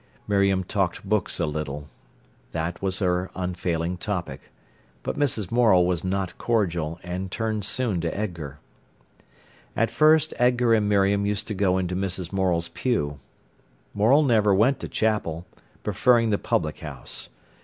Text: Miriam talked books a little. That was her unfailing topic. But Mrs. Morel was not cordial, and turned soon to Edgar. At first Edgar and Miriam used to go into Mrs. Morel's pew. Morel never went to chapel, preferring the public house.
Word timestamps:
Miriam 0.27 0.63
talked 0.63 1.07
books 1.07 1.39
a 1.39 1.45
little. 1.45 1.87
That 2.53 2.81
was 2.81 2.97
her 2.97 3.29
unfailing 3.35 3.97
topic. 3.97 4.49
But 5.03 5.15
Mrs. 5.15 5.51
Morel 5.51 5.85
was 5.85 6.03
not 6.03 6.35
cordial, 6.39 6.99
and 7.03 7.29
turned 7.29 7.65
soon 7.65 8.01
to 8.01 8.17
Edgar. 8.17 8.57
At 9.75 9.91
first 9.91 10.33
Edgar 10.39 10.73
and 10.73 10.89
Miriam 10.89 11.27
used 11.27 11.47
to 11.49 11.53
go 11.53 11.77
into 11.77 11.95
Mrs. 11.95 12.33
Morel's 12.33 12.69
pew. 12.69 13.19
Morel 13.93 14.23
never 14.23 14.55
went 14.55 14.79
to 14.79 14.89
chapel, 14.89 15.45
preferring 15.83 16.31
the 16.31 16.39
public 16.39 16.79
house. 16.79 17.29